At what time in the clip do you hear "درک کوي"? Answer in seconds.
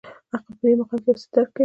1.33-1.59